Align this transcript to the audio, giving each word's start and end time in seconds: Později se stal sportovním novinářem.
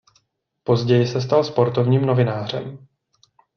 Později 0.63 1.07
se 1.07 1.21
stal 1.21 1.43
sportovním 1.43 2.05
novinářem. 2.05 2.87